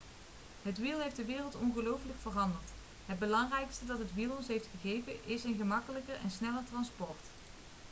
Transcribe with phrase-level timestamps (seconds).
[0.61, 2.69] het wiel heeft de wereld ongelooflijk veranderd
[3.05, 7.19] het belangrijkste dat het wiel ons heeft gegeven is een gemakkelijker en sneller transport